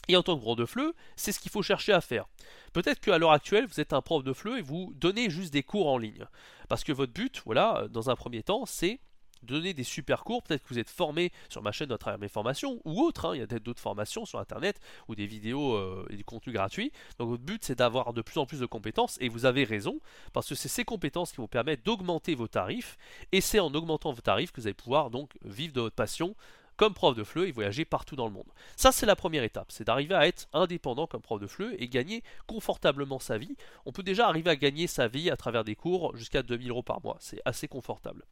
Et 0.09 0.17
en 0.17 0.23
tant 0.23 0.37
que 0.37 0.43
prof 0.43 0.57
de 0.57 0.67
FLE, 0.67 0.93
c'est 1.17 1.33
ce 1.33 1.41
qu'il 1.41 1.51
faut 1.51 1.63
chercher 1.63 1.93
à 1.95 2.03
faire. 2.03 2.27
Peut-être 2.75 3.01
qu'à 3.01 3.17
l'heure 3.17 3.33
actuelle, 3.33 3.67
vous 3.67 3.81
êtes 3.81 3.95
un 3.95 4.03
prof 4.03 4.23
de 4.23 4.35
FLE 4.35 4.59
et 4.59 4.63
vous 4.63 4.93
donnez 4.97 5.31
juste 5.31 5.53
des 5.53 5.63
cours 5.63 5.89
en 5.89 5.97
ligne. 5.97 6.27
Parce 6.69 6.85
que 6.85 6.93
votre 6.93 7.13
but, 7.13 7.41
voilà, 7.47 7.87
dans 7.89 8.11
un 8.11 8.17
premier 8.17 8.43
temps, 8.43 8.67
c'est 8.67 9.01
donner 9.43 9.75
des 9.75 9.85
super 9.85 10.25
cours. 10.25 10.43
Peut-être 10.43 10.63
que 10.63 10.69
vous 10.69 10.79
êtes 10.79 10.91
formé 10.91 11.33
sur 11.49 11.63
ma 11.63 11.73
chaîne 11.73 11.93
à 11.93 11.99
travers 11.99 12.19
mes 12.19 12.29
formations 12.29 12.81
ou 12.85 13.01
autres. 13.01 13.27
Hein. 13.27 13.35
il 13.35 13.41
y 13.41 13.43
a 13.43 13.47
peut-être 13.47 13.63
d'autres 13.63 13.81
formations 13.81 14.25
sur 14.25 14.39
Internet 14.39 14.81
ou 15.09 15.15
des 15.15 15.27
vidéos 15.27 15.75
euh, 15.75 16.07
et 16.11 16.17
du 16.17 16.25
contenu 16.25 16.53
gratuit. 16.53 16.93
Donc 17.19 17.29
votre 17.31 17.43
but 17.43 17.65
c'est 17.65 17.79
d'avoir 17.79 18.13
de 18.13 18.23
plus 18.23 18.39
en 18.39 18.47
plus 18.47 18.61
de 18.61 18.67
compétences 18.67 19.19
et 19.21 19.29
vous 19.29 19.45
avez 19.45 19.65
raison 19.65 20.01
parce 20.33 20.49
que 20.49 20.55
c'est 20.55 20.69
ces 20.69 20.85
compétences 20.85 21.33
qui 21.33 21.39
vous 21.39 21.49
permettent 21.49 21.85
d'augmenter 21.85 22.35
vos 22.35 22.49
tarifs 22.49 22.97
et 23.33 23.41
c'est 23.41 23.61
en 23.61 23.73
augmentant 23.75 24.13
vos 24.13 24.21
tarifs 24.21 24.53
que 24.53 24.61
vous 24.61 24.67
allez 24.67 24.75
pouvoir 24.75 25.11
donc 25.11 25.33
vivre 25.43 25.73
de 25.73 25.81
votre 25.81 25.95
passion 25.95 26.35
comme 26.81 26.95
prof 26.95 27.15
de 27.15 27.25
FLE 27.25 27.45
et 27.45 27.53
voyager 27.53 27.85
partout 27.85 28.17
dans 28.17 28.25
le 28.25 28.33
monde. 28.33 28.51
Ça, 28.75 28.91
c'est 28.91 29.05
la 29.05 29.15
première 29.15 29.43
étape, 29.43 29.71
c'est 29.71 29.85
d'arriver 29.85 30.15
à 30.15 30.27
être 30.27 30.49
indépendant 30.55 31.07
comme 31.07 31.21
prof 31.21 31.39
de 31.39 31.47
FLE 31.47 31.77
et 31.79 31.89
gagner 31.89 32.23
confortablement 32.47 33.19
sa 33.19 33.37
vie. 33.37 33.55
On 33.85 33.93
peut 33.93 34.03
déjà 34.03 34.27
arriver 34.29 34.49
à 34.49 34.57
gagner 34.57 34.87
sa 34.87 35.07
vie 35.07 35.29
à 35.31 35.37
travers 35.37 35.63
des 35.63 35.77
cours 35.77 36.17
jusqu'à 36.17 36.43
2000 36.43 36.71
euros 36.71 36.83
par 36.83 37.03
mois, 37.03 37.19
c'est 37.21 37.43
assez 37.45 37.69
confortable. 37.69 38.25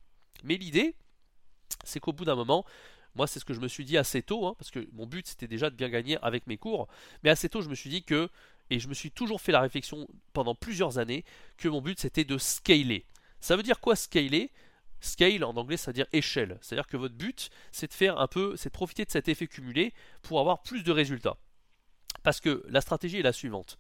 Mais 0.45 0.57
l'idée, 0.57 0.95
c'est 1.85 2.01
qu'au 2.01 2.13
bout 2.13 2.25
d'un 2.25 2.35
moment, 2.35 2.65
moi 3.15 3.27
c'est 3.27 3.41
ce 3.41 3.45
que 3.45 3.55
je 3.55 3.61
me 3.61 3.69
suis 3.69 3.85
dit 3.85 3.97
assez 3.97 4.23
tôt, 4.23 4.47
hein, 4.47 4.55
parce 4.59 4.71
que 4.71 4.87
mon 4.93 5.07
but 5.07 5.27
c'était 5.27 5.49
déjà 5.49 5.71
de 5.71 5.77
bien 5.77 5.89
gagner 5.89 6.19
avec 6.23 6.47
mes 6.47 6.57
cours, 6.57 6.89
mais 7.23 7.31
assez 7.31 7.49
tôt 7.49 7.63
je 7.63 7.69
me 7.69 7.75
suis 7.75 7.91
dit 7.91 8.03
que, 8.03 8.29
et 8.71 8.79
je 8.79 8.89
me 8.89 8.95
suis 8.95 9.11
toujours 9.11 9.41
fait 9.41 9.53
la 9.53 9.61
réflexion 9.61 10.09
pendant 10.33 10.55
plusieurs 10.55 10.99
années, 10.99 11.25
que 11.57 11.69
mon 11.69 11.81
but 11.81 11.99
c'était 11.99 12.25
de 12.25 12.39
scaler. 12.39 13.07
Ça 13.41 13.57
veut 13.57 13.63
dire 13.63 13.81
quoi 13.81 13.97
scaler? 13.97 14.51
Scale 15.01 15.45
en 15.45 15.57
anglais 15.57 15.77
ça 15.77 15.91
veut 15.91 15.95
dire 15.95 16.09
échelle, 16.13 16.59
c'est-à-dire 16.61 16.87
que 16.87 16.97
votre 16.97 17.15
but 17.15 17.51
c'est 17.73 17.89
de 17.89 17.95
faire 17.95 18.19
un 18.19 18.27
peu, 18.27 18.57
c'est 18.57 18.69
de 18.69 18.75
profiter 18.75 19.05
de 19.05 19.11
cet 19.11 19.29
effet 19.29 19.47
cumulé 19.47 19.95
pour 20.23 20.41
avoir 20.41 20.63
plus 20.63 20.83
de 20.83 20.93
résultats. 20.93 21.37
Parce 22.25 22.41
que 22.41 22.65
la 22.69 22.81
stratégie 22.81 23.19
est 23.19 23.23
la 23.23 23.33
suivante 23.33 23.79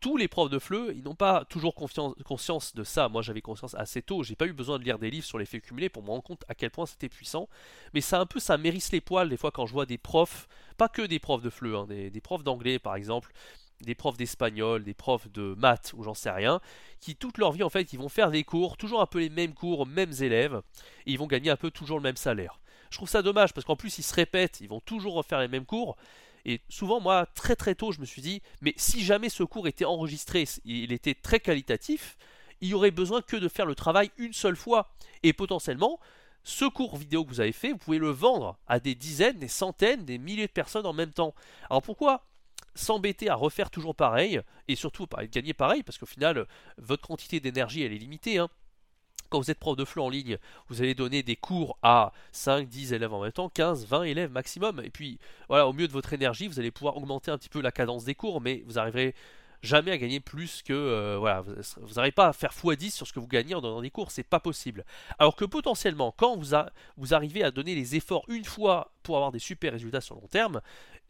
tous 0.00 0.16
les 0.16 0.28
profs 0.28 0.50
de 0.50 0.58
FLE, 0.58 0.92
ils 0.94 1.02
n'ont 1.02 1.14
pas 1.14 1.44
toujours 1.46 1.74
conscience 1.74 2.74
de 2.74 2.84
ça. 2.84 3.08
Moi, 3.08 3.22
j'avais 3.22 3.40
conscience 3.40 3.74
assez 3.74 4.02
tôt. 4.02 4.22
J'ai 4.22 4.36
pas 4.36 4.46
eu 4.46 4.52
besoin 4.52 4.78
de 4.78 4.84
lire 4.84 4.98
des 4.98 5.10
livres 5.10 5.24
sur 5.24 5.38
l'effet 5.38 5.60
cumulé 5.60 5.88
pour 5.88 6.02
me 6.02 6.08
rendre 6.08 6.22
compte 6.22 6.44
à 6.48 6.54
quel 6.54 6.70
point 6.70 6.84
c'était 6.84 7.08
puissant. 7.08 7.48
Mais 7.94 8.00
ça 8.00 8.20
un 8.20 8.26
peu, 8.26 8.38
ça 8.38 8.58
mérisse 8.58 8.92
les 8.92 9.00
poils 9.00 9.28
des 9.28 9.36
fois 9.36 9.50
quand 9.50 9.66
je 9.66 9.72
vois 9.72 9.86
des 9.86 9.96
profs, 9.96 10.46
pas 10.76 10.88
que 10.88 11.02
des 11.02 11.18
profs 11.18 11.42
de 11.42 11.50
FLE, 11.50 11.74
hein, 11.74 11.86
des, 11.86 12.20
profs 12.20 12.44
d'anglais 12.44 12.78
par 12.78 12.96
exemple, 12.96 13.32
des 13.80 13.94
profs 13.94 14.16
d'espagnol, 14.16 14.84
des 14.84 14.94
profs 14.94 15.30
de 15.30 15.54
maths 15.56 15.92
ou 15.96 16.02
j'en 16.02 16.14
sais 16.14 16.30
rien, 16.30 16.60
qui 17.00 17.16
toute 17.16 17.38
leur 17.38 17.52
vie 17.52 17.62
en 17.62 17.70
fait, 17.70 17.92
ils 17.92 17.98
vont 17.98 18.08
faire 18.08 18.30
des 18.30 18.44
cours, 18.44 18.76
toujours 18.76 19.00
un 19.00 19.06
peu 19.06 19.20
les 19.20 19.30
mêmes 19.30 19.54
cours 19.54 19.86
mêmes 19.86 20.12
élèves, 20.20 20.60
et 21.06 21.12
ils 21.12 21.18
vont 21.18 21.26
gagner 21.26 21.50
un 21.50 21.56
peu 21.56 21.70
toujours 21.70 21.98
le 21.98 22.02
même 22.02 22.16
salaire. 22.16 22.60
Je 22.90 22.98
trouve 22.98 23.08
ça 23.08 23.22
dommage 23.22 23.52
parce 23.52 23.64
qu'en 23.64 23.76
plus 23.76 23.98
ils 23.98 24.02
se 24.02 24.14
répètent, 24.14 24.60
ils 24.60 24.68
vont 24.68 24.80
toujours 24.80 25.14
refaire 25.14 25.40
les 25.40 25.48
mêmes 25.48 25.66
cours, 25.66 25.96
et 26.44 26.60
souvent, 26.68 27.00
moi, 27.00 27.26
très 27.34 27.56
très 27.56 27.74
tôt, 27.74 27.92
je 27.92 28.00
me 28.00 28.06
suis 28.06 28.22
dit, 28.22 28.42
mais 28.60 28.74
si 28.76 29.02
jamais 29.02 29.28
ce 29.28 29.42
cours 29.42 29.66
était 29.66 29.84
enregistré, 29.84 30.44
il 30.64 30.92
était 30.92 31.14
très 31.14 31.40
qualitatif, 31.40 32.16
il 32.60 32.68
y 32.68 32.74
aurait 32.74 32.90
besoin 32.90 33.22
que 33.22 33.36
de 33.36 33.48
faire 33.48 33.66
le 33.66 33.74
travail 33.74 34.10
une 34.18 34.32
seule 34.32 34.56
fois. 34.56 34.90
Et 35.22 35.32
potentiellement, 35.32 36.00
ce 36.42 36.66
cours 36.66 36.96
vidéo 36.96 37.24
que 37.24 37.30
vous 37.30 37.40
avez 37.40 37.52
fait, 37.52 37.72
vous 37.72 37.78
pouvez 37.78 37.98
le 37.98 38.10
vendre 38.10 38.58
à 38.66 38.78
des 38.78 38.94
dizaines, 38.94 39.38
des 39.38 39.48
centaines, 39.48 40.04
des 40.04 40.18
milliers 40.18 40.46
de 40.46 40.52
personnes 40.52 40.86
en 40.86 40.92
même 40.92 41.12
temps. 41.12 41.34
Alors 41.70 41.82
pourquoi 41.82 42.24
s'embêter 42.74 43.28
à 43.28 43.34
refaire 43.36 43.70
toujours 43.70 43.94
pareil, 43.94 44.40
et 44.66 44.74
surtout 44.74 45.06
pas 45.06 45.24
gagner 45.26 45.54
pareil, 45.54 45.82
parce 45.82 45.96
qu'au 45.96 46.06
final, 46.06 46.46
votre 46.76 47.06
quantité 47.06 47.38
d'énergie, 47.38 47.82
elle 47.82 47.92
est 47.92 47.98
limitée. 47.98 48.38
Hein 48.38 48.48
quand 49.34 49.40
vous 49.40 49.50
êtes 49.50 49.58
prof 49.58 49.76
de 49.76 49.84
FLE 49.84 50.00
en 50.00 50.08
ligne, 50.08 50.38
vous 50.68 50.80
allez 50.80 50.94
donner 50.94 51.24
des 51.24 51.34
cours 51.34 51.76
à 51.82 52.12
5, 52.30 52.68
10 52.68 52.92
élèves 52.92 53.12
en 53.12 53.20
même 53.20 53.32
temps, 53.32 53.48
15, 53.48 53.84
20 53.84 54.04
élèves 54.04 54.30
maximum. 54.30 54.80
Et 54.84 54.90
puis, 54.90 55.18
voilà, 55.48 55.66
au 55.66 55.72
mieux 55.72 55.88
de 55.88 55.92
votre 55.92 56.12
énergie, 56.12 56.46
vous 56.46 56.60
allez 56.60 56.70
pouvoir 56.70 56.96
augmenter 56.96 57.32
un 57.32 57.38
petit 57.38 57.48
peu 57.48 57.60
la 57.60 57.72
cadence 57.72 58.04
des 58.04 58.14
cours, 58.14 58.40
mais 58.40 58.62
vous 58.64 58.78
arriverez 58.78 59.12
jamais 59.64 59.90
à 59.90 59.98
gagner 59.98 60.20
plus 60.20 60.62
que 60.62 60.72
euh, 60.72 61.16
voilà 61.18 61.40
vous 61.42 61.94
n'arrivez 61.94 62.12
pas 62.12 62.28
à 62.28 62.32
faire 62.32 62.52
x10 62.52 62.90
sur 62.90 63.06
ce 63.06 63.12
que 63.12 63.20
vous 63.20 63.26
gagnez 63.26 63.54
en 63.54 63.60
donnant 63.60 63.80
des 63.80 63.90
cours 63.90 64.10
c'est 64.10 64.22
pas 64.22 64.40
possible 64.40 64.84
alors 65.18 65.36
que 65.36 65.44
potentiellement 65.44 66.14
quand 66.16 66.36
vous, 66.36 66.56
vous 66.96 67.14
arrivez 67.14 67.42
à 67.42 67.50
donner 67.50 67.74
les 67.74 67.96
efforts 67.96 68.24
une 68.28 68.44
fois 68.44 68.92
pour 69.02 69.16
avoir 69.16 69.32
des 69.32 69.38
super 69.38 69.72
résultats 69.72 70.00
sur 70.00 70.14
le 70.14 70.20
long 70.20 70.28
terme 70.28 70.60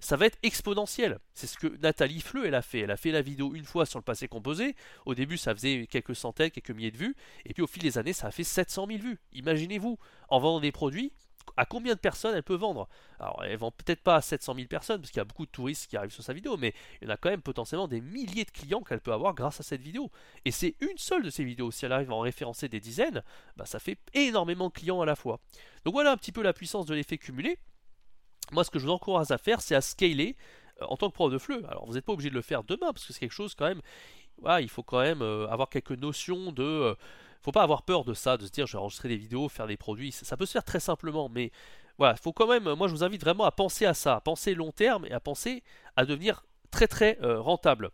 ça 0.04 0.16
va 0.16 0.26
être 0.26 0.38
exponentiel. 0.42 1.18
C'est 1.32 1.46
ce 1.46 1.56
que 1.56 1.78
Nathalie 1.78 2.20
Fleu 2.20 2.46
elle 2.46 2.54
a 2.54 2.60
fait. 2.60 2.80
Elle 2.80 2.90
a 2.90 2.96
fait 2.96 3.10
la 3.10 3.22
vidéo 3.22 3.54
une 3.54 3.64
fois 3.64 3.86
sur 3.86 3.98
le 3.98 4.04
passé 4.04 4.28
composé. 4.28 4.76
Au 5.06 5.14
début, 5.14 5.38
ça 5.38 5.54
faisait 5.54 5.86
quelques 5.86 6.14
centaines, 6.14 6.50
quelques 6.50 6.72
milliers 6.72 6.90
de 6.90 6.98
vues. 6.98 7.16
Et 7.46 7.54
puis 7.54 7.62
au 7.62 7.66
fil 7.66 7.82
des 7.82 7.96
années, 7.96 8.12
ça 8.12 8.26
a 8.26 8.30
fait 8.30 8.44
700 8.44 8.86
000 8.86 8.98
vues. 8.98 9.18
Imaginez-vous, 9.32 9.98
en 10.28 10.40
vendant 10.40 10.60
des 10.60 10.72
produits, 10.72 11.12
à 11.56 11.66
combien 11.66 11.94
de 11.94 11.98
personnes 11.98 12.34
elle 12.34 12.42
peut 12.42 12.54
vendre? 12.54 12.88
Alors, 13.18 13.42
elle 13.44 13.56
vend 13.56 13.70
peut-être 13.70 14.02
pas 14.02 14.16
à 14.16 14.20
700 14.20 14.54
000 14.54 14.66
personnes, 14.68 15.00
parce 15.00 15.10
qu'il 15.10 15.18
y 15.18 15.20
a 15.20 15.24
beaucoup 15.24 15.46
de 15.46 15.50
touristes 15.50 15.88
qui 15.88 15.96
arrivent 15.96 16.12
sur 16.12 16.22
sa 16.22 16.32
vidéo, 16.32 16.56
mais 16.56 16.74
il 17.00 17.08
y 17.08 17.10
en 17.10 17.14
a 17.14 17.16
quand 17.16 17.30
même 17.30 17.42
potentiellement 17.42 17.88
des 17.88 18.00
milliers 18.00 18.44
de 18.44 18.50
clients 18.50 18.82
qu'elle 18.82 19.00
peut 19.00 19.12
avoir 19.12 19.34
grâce 19.34 19.60
à 19.60 19.62
cette 19.62 19.82
vidéo. 19.82 20.10
Et 20.44 20.50
c'est 20.50 20.76
une 20.80 20.98
seule 20.98 21.22
de 21.22 21.30
ces 21.30 21.44
vidéos. 21.44 21.70
Si 21.70 21.84
elle 21.84 21.92
arrive 21.92 22.10
à 22.10 22.14
en 22.14 22.20
référencer 22.20 22.68
des 22.68 22.80
dizaines, 22.80 23.22
bah, 23.56 23.66
ça 23.66 23.78
fait 23.78 23.98
énormément 24.14 24.68
de 24.68 24.72
clients 24.72 25.00
à 25.00 25.06
la 25.06 25.16
fois. 25.16 25.40
Donc 25.84 25.94
voilà 25.94 26.12
un 26.12 26.16
petit 26.16 26.32
peu 26.32 26.42
la 26.42 26.52
puissance 26.52 26.86
de 26.86 26.94
l'effet 26.94 27.18
cumulé. 27.18 27.58
Moi, 28.52 28.64
ce 28.64 28.70
que 28.70 28.78
je 28.78 28.84
vous 28.84 28.92
encourage 28.92 29.30
à 29.30 29.38
faire, 29.38 29.60
c'est 29.60 29.74
à 29.74 29.80
scaler 29.80 30.36
euh, 30.82 30.86
en 30.88 30.96
tant 30.96 31.08
que 31.08 31.14
prof 31.14 31.32
de 31.32 31.38
FLE. 31.38 31.64
Alors, 31.68 31.86
vous 31.86 31.94
n'êtes 31.94 32.04
pas 32.04 32.12
obligé 32.12 32.30
de 32.30 32.34
le 32.34 32.42
faire 32.42 32.64
demain, 32.64 32.92
parce 32.92 33.06
que 33.06 33.12
c'est 33.12 33.20
quelque 33.20 33.32
chose 33.32 33.54
quand 33.54 33.66
même. 33.66 33.80
il 34.60 34.68
faut 34.68 34.82
quand 34.82 35.00
même 35.00 35.22
euh, 35.22 35.48
avoir 35.48 35.68
quelques 35.68 35.92
notions 35.92 36.52
de. 36.52 36.62
Euh, 36.62 36.94
faut 37.44 37.52
pas 37.52 37.62
avoir 37.62 37.82
peur 37.82 38.04
de 38.04 38.14
ça, 38.14 38.36
de 38.38 38.46
se 38.46 38.50
dire 38.50 38.66
je 38.66 38.72
vais 38.72 38.78
enregistrer 38.78 39.08
des 39.08 39.16
vidéos, 39.16 39.48
faire 39.48 39.66
des 39.66 39.76
produits. 39.76 40.12
Ça 40.12 40.36
peut 40.36 40.46
se 40.46 40.52
faire 40.52 40.64
très 40.64 40.80
simplement, 40.80 41.28
mais 41.28 41.52
voilà, 41.98 42.16
faut 42.16 42.32
quand 42.32 42.48
même. 42.48 42.72
Moi, 42.74 42.88
je 42.88 42.92
vous 42.92 43.04
invite 43.04 43.20
vraiment 43.20 43.44
à 43.44 43.52
penser 43.52 43.84
à 43.84 43.94
ça, 43.94 44.16
à 44.16 44.20
penser 44.20 44.54
long 44.54 44.72
terme 44.72 45.04
et 45.04 45.12
à 45.12 45.20
penser 45.20 45.62
à 45.94 46.06
devenir 46.06 46.44
très 46.70 46.88
très 46.88 47.18
euh, 47.22 47.40
rentable 47.40 47.90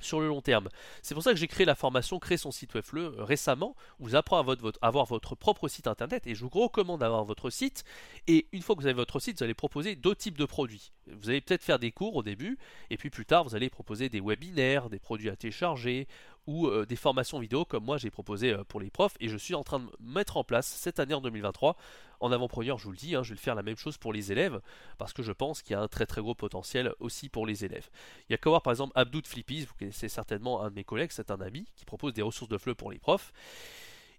sur 0.00 0.20
le 0.20 0.28
long 0.28 0.40
terme. 0.40 0.68
C'est 1.02 1.14
pour 1.14 1.24
ça 1.24 1.32
que 1.32 1.38
j'ai 1.38 1.48
créé 1.48 1.66
la 1.66 1.74
formation 1.74 2.18
Créer 2.18 2.36
son 2.36 2.50
site 2.50 2.74
web 2.74 2.84
euh, 2.94 3.24
récemment, 3.24 3.74
où 3.98 4.04
vous 4.04 4.16
apprenez 4.16 4.54
à 4.82 4.86
avoir 4.86 5.06
votre 5.06 5.34
propre 5.34 5.68
site 5.68 5.86
internet 5.86 6.26
et 6.26 6.34
je 6.34 6.44
vous 6.44 6.50
recommande 6.50 7.00
d'avoir 7.00 7.24
votre 7.24 7.50
site. 7.50 7.84
Et 8.26 8.46
une 8.52 8.62
fois 8.62 8.76
que 8.76 8.80
vous 8.80 8.86
avez 8.86 8.94
votre 8.94 9.18
site, 9.18 9.38
vous 9.38 9.44
allez 9.44 9.54
proposer 9.54 9.96
d'autres 9.96 10.20
types 10.20 10.38
de 10.38 10.44
produits. 10.44 10.92
Vous 11.06 11.30
allez 11.30 11.40
peut-être 11.40 11.64
faire 11.64 11.78
des 11.78 11.92
cours 11.92 12.16
au 12.16 12.22
début, 12.22 12.58
et 12.90 12.96
puis 12.96 13.10
plus 13.10 13.26
tard, 13.26 13.44
vous 13.44 13.54
allez 13.54 13.70
proposer 13.70 14.08
des 14.08 14.20
webinaires, 14.20 14.90
des 14.90 14.98
produits 14.98 15.30
à 15.30 15.36
télécharger, 15.36 16.06
ou 16.48 16.66
euh, 16.66 16.86
des 16.86 16.96
formations 16.96 17.38
vidéo 17.38 17.66
comme 17.66 17.84
moi 17.84 17.98
j'ai 17.98 18.10
proposé 18.10 18.54
euh, 18.54 18.64
pour 18.64 18.80
les 18.80 18.88
profs 18.88 19.14
et 19.20 19.28
je 19.28 19.36
suis 19.36 19.54
en 19.54 19.62
train 19.62 19.80
de 19.80 19.86
mettre 20.00 20.38
en 20.38 20.44
place 20.44 20.66
cette 20.66 20.98
année 20.98 21.12
en 21.12 21.20
2023 21.20 21.76
en 22.20 22.32
avant-première 22.32 22.78
je 22.78 22.84
vous 22.84 22.90
le 22.90 22.96
dis 22.96 23.14
hein, 23.14 23.22
je 23.22 23.28
vais 23.28 23.34
le 23.34 23.40
faire 23.40 23.54
la 23.54 23.62
même 23.62 23.76
chose 23.76 23.98
pour 23.98 24.14
les 24.14 24.32
élèves 24.32 24.58
parce 24.96 25.12
que 25.12 25.22
je 25.22 25.30
pense 25.30 25.60
qu'il 25.60 25.72
y 25.72 25.76
a 25.76 25.82
un 25.82 25.88
très 25.88 26.06
très 26.06 26.22
gros 26.22 26.34
potentiel 26.34 26.94
aussi 27.00 27.28
pour 27.28 27.46
les 27.46 27.66
élèves 27.66 27.90
il 28.28 28.32
y 28.32 28.34
a 28.34 28.38
qu'à 28.38 28.48
voir 28.48 28.62
par 28.62 28.72
exemple 28.72 28.92
Abdou 28.94 29.20
de 29.20 29.26
Flippies 29.26 29.66
vous 29.66 29.74
connaissez 29.78 30.08
certainement 30.08 30.62
un 30.62 30.70
de 30.70 30.74
mes 30.74 30.84
collègues 30.84 31.10
c'est 31.12 31.30
un 31.30 31.40
ami 31.42 31.66
qui 31.76 31.84
propose 31.84 32.14
des 32.14 32.22
ressources 32.22 32.50
de 32.50 32.58
fleu 32.58 32.74
pour 32.74 32.90
les 32.90 32.98
profs 32.98 33.34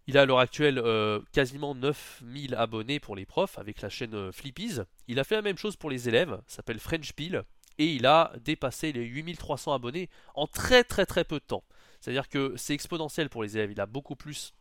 il 0.05 0.17
a 0.17 0.21
à 0.21 0.25
l'heure 0.25 0.39
actuelle 0.39 0.77
euh, 0.77 1.19
quasiment 1.33 1.74
9000 1.74 2.53
abonnés 2.53 3.00
pour 3.00 3.15
les 3.15 3.25
profs 3.25 3.57
avec 3.59 3.81
la 3.81 3.89
chaîne 3.89 4.31
Flippies. 4.31 4.79
Il 5.07 5.19
a 5.19 5.24
fait 5.24 5.36
la 5.36 5.43
même 5.43 5.57
chose 5.57 5.75
pour 5.75 5.91
les 5.91 6.09
élèves, 6.09 6.41
s'appelle 6.48 6.79
French 6.79 7.13
Peel, 7.13 7.43
et 7.77 7.86
il 7.93 8.07
a 8.07 8.33
dépassé 8.43 8.91
les 8.91 9.03
8300 9.03 9.71
abonnés 9.71 10.09
en 10.33 10.48
très 10.48 10.83
très 10.83 11.05
très 11.05 11.24
peu 11.24 11.36
de 11.36 11.45
temps. 11.45 11.63
C'est-à-dire 11.99 12.29
que 12.29 12.53
c'est 12.57 12.73
exponentiel 12.73 13.29
pour 13.29 13.43
les 13.43 13.57
élèves. 13.57 13.71
Il 13.71 13.81
a 13.81 13.85
beaucoup 13.85 14.15
plus 14.15 14.53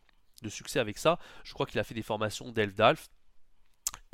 de 0.42 0.48
succès 0.48 0.78
avec 0.78 0.98
ça. 0.98 1.18
Je 1.44 1.52
crois 1.52 1.66
qu'il 1.66 1.78
a 1.80 1.84
fait 1.84 1.94
des 1.94 2.02
formations 2.02 2.50
d'ELF 2.50 3.08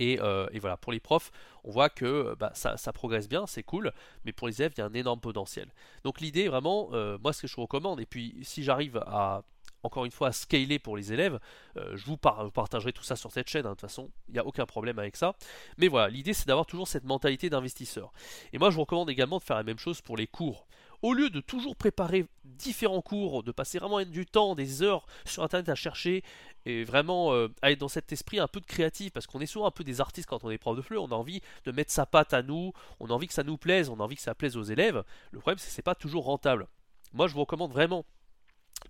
euh, 0.01 0.49
Et, 0.53 0.59
voilà, 0.59 0.77
pour 0.77 0.93
les 0.93 1.01
profs, 1.01 1.31
on 1.63 1.71
voit 1.71 1.89
que 1.89 2.35
bah, 2.39 2.53
ça, 2.55 2.93
progresse 2.93 3.29
bien, 3.29 3.47
c'est 3.47 3.63
cool, 3.63 3.93
mais 4.25 4.33
pour 4.33 4.49
les 4.49 4.61
élèves, 4.61 4.73
il 4.77 4.81
y 4.81 4.83
a 4.83 4.87
un 4.87 4.95
énorme 4.95 5.21
potentiel. 5.21 5.73
Donc 6.03 6.21
l'idée, 6.21 6.49
vraiment, 6.49 6.89
euh, 6.93 7.19
moi, 7.23 7.33
ce 7.33 7.43
que 7.43 7.49
je 7.49 7.57
recommande, 7.57 8.01
et 8.01 8.07
puis 8.07 8.37
si 8.43 8.63
j'arrive 8.63 8.99
à, 9.07 9.43
encore 9.83 10.05
une 10.05 10.11
fois, 10.11 10.29
à 10.29 10.33
scaler 10.33 10.79
pour 10.79 10.97
les 10.97 11.13
élèves, 11.13 11.39
euh, 11.77 11.97
je 11.97 12.05
vous, 12.07 12.17
partagerai 12.17 12.93
tout 12.93 13.03
ça 13.03 13.17
sur 13.17 13.31
cette 13.31 13.49
chaîne, 13.49 13.67
hein, 13.67 13.71
de 13.71 13.75
toute 13.75 13.83
façon, 13.83 14.11
il 14.29 14.35
n'y 14.35 14.41
a 14.41 14.47
aucun 14.47 14.67
problème 14.67 14.99
avec 14.99 15.17
ça. 15.17 15.37
Mais 15.79 15.89
voilà, 15.89 16.09
l'idée, 16.09 16.33
c'est 16.33 16.47
d'avoir 16.47 16.67
toujours 16.67 16.89
cette 16.89 17.05
mentalité 17.05 17.51
d'investisseur. 17.51 18.13
Et 18.53 18.59
moi, 18.59 18.71
je 18.71 18.77
vous 18.77 18.83
recommande 18.83 19.11
également 19.11 19.39
de 19.39 19.45
faire 19.45 19.57
la 19.57 19.63
même 19.63 19.79
chose 19.79 20.01
pour 20.01 20.17
les 20.17 20.27
cours 20.27 20.67
au 21.05 21.13
lieu 21.13 21.29
de 21.29 21.41
toujours 21.41 21.77
préparer 21.77 22.25
différents 22.45 23.03
cours, 23.03 23.43
de 23.43 23.53
passer 23.53 23.79
vraiment 23.79 24.03
du 24.05 24.25
temps, 24.25 24.55
des 24.55 24.83
heures 24.83 25.05
sur 25.27 25.43
internet 25.43 25.69
à 25.69 25.75
chercher 25.75 26.25
et 26.65 26.83
vraiment 26.83 27.35
euh, 27.35 27.49
à 27.61 27.73
être 27.73 27.79
dans 27.79 27.89
cet 27.89 28.11
esprit 28.11 28.39
un 28.39 28.49
peu 28.49 28.59
de 28.59 28.65
créatif, 28.65 29.13
parce 29.13 29.27
qu'on 29.27 29.41
est 29.41 29.47
souvent 29.47 29.67
un 29.67 29.71
peu 29.71 29.85
des 29.85 30.01
artistes 30.01 30.27
quand 30.27 30.45
on 30.45 30.51
est 30.51 30.57
prof 30.57 30.75
de 30.75 30.81
fleu, 30.81 30.99
on 30.99 31.09
a 31.09 31.15
envie 31.15 31.43
de 31.67 31.73
mettre 31.73 31.93
sa 31.93 32.07
patte 32.07 32.33
à 32.33 32.43
nous, 32.43 32.73
on 33.01 33.11
a 33.11 33.13
envie 33.13 33.27
que 33.27 33.35
ça 33.35 33.43
nous 33.43 33.59
plaise, 33.59 33.91
on 33.91 34.01
a 34.01 34.03
envie 34.03 34.17
que 34.17 34.23
ça 34.23 34.35
plaise 34.35 34.57
aux 34.57 34.63
élèves. 34.63 35.05
Le 35.31 35.41
problème 35.41 35.59
c'est 35.59 35.67
que 35.67 35.75
c'est 35.75 35.83
pas 35.83 35.95
toujours 35.95 36.25
rentable. 36.25 36.69
Moi 37.13 37.27
je 37.27 37.35
vous 37.35 37.41
recommande 37.41 37.73
vraiment 37.73 38.07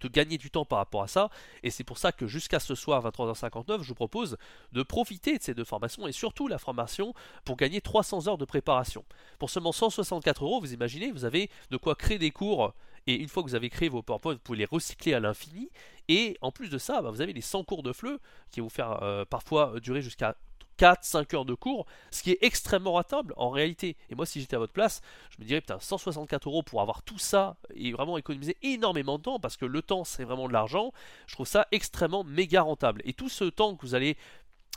de 0.00 0.08
gagner 0.08 0.38
du 0.38 0.50
temps 0.50 0.64
par 0.64 0.78
rapport 0.78 1.02
à 1.02 1.08
ça. 1.08 1.30
Et 1.62 1.70
c'est 1.70 1.84
pour 1.84 1.98
ça 1.98 2.12
que 2.12 2.26
jusqu'à 2.26 2.60
ce 2.60 2.74
soir, 2.74 3.04
23h59, 3.04 3.82
je 3.82 3.88
vous 3.88 3.94
propose 3.94 4.36
de 4.72 4.82
profiter 4.82 5.38
de 5.38 5.42
ces 5.42 5.54
deux 5.54 5.64
formations 5.64 6.06
et 6.06 6.12
surtout 6.12 6.48
la 6.48 6.58
formation 6.58 7.14
pour 7.44 7.56
gagner 7.56 7.80
300 7.80 8.28
heures 8.28 8.38
de 8.38 8.44
préparation. 8.44 9.04
Pour 9.38 9.50
seulement 9.50 9.72
164 9.72 10.44
euros, 10.44 10.60
vous 10.60 10.72
imaginez, 10.72 11.10
vous 11.10 11.24
avez 11.24 11.50
de 11.70 11.76
quoi 11.76 11.94
créer 11.94 12.18
des 12.18 12.30
cours. 12.30 12.74
Et 13.06 13.14
une 13.14 13.28
fois 13.28 13.42
que 13.42 13.48
vous 13.48 13.54
avez 13.54 13.68
créé 13.68 13.88
vos 13.88 14.02
PowerPoint, 14.02 14.34
vous 14.34 14.40
pouvez 14.40 14.58
les 14.58 14.64
recycler 14.64 15.12
à 15.12 15.20
l'infini. 15.20 15.70
Et 16.08 16.36
en 16.40 16.50
plus 16.50 16.70
de 16.70 16.78
ça, 16.78 17.02
bah, 17.02 17.10
vous 17.10 17.20
avez 17.20 17.32
les 17.32 17.42
100 17.42 17.64
cours 17.64 17.82
de 17.82 17.92
fleu 17.92 18.20
qui 18.50 18.60
vont 18.60 18.66
vous 18.66 18.70
faire 18.70 19.02
euh, 19.02 19.24
parfois 19.24 19.78
durer 19.80 20.00
jusqu'à 20.00 20.36
4-5 20.78 21.34
heures 21.34 21.44
de 21.44 21.54
cours, 21.54 21.86
ce 22.10 22.22
qui 22.22 22.32
est 22.32 22.38
extrêmement 22.42 22.92
rentable 22.92 23.34
en 23.36 23.50
réalité. 23.50 23.96
Et 24.10 24.14
moi, 24.14 24.26
si 24.26 24.40
j'étais 24.40 24.56
à 24.56 24.58
votre 24.58 24.72
place, 24.72 25.00
je 25.30 25.42
me 25.42 25.46
dirais, 25.46 25.60
putain, 25.60 25.78
164 25.80 26.48
euros 26.48 26.62
pour 26.62 26.80
avoir 26.80 27.02
tout 27.02 27.18
ça 27.18 27.56
et 27.74 27.92
vraiment 27.92 28.18
économiser 28.18 28.56
énormément 28.62 29.18
de 29.18 29.22
temps, 29.22 29.40
parce 29.40 29.56
que 29.56 29.66
le 29.66 29.82
temps, 29.82 30.04
c'est 30.04 30.24
vraiment 30.24 30.48
de 30.48 30.52
l'argent, 30.52 30.92
je 31.26 31.34
trouve 31.34 31.46
ça 31.46 31.66
extrêmement 31.72 32.24
méga 32.24 32.62
rentable. 32.62 33.02
Et 33.04 33.12
tout 33.12 33.28
ce 33.28 33.44
temps 33.44 33.76
que 33.76 33.86
vous 33.86 33.94
allez 33.94 34.16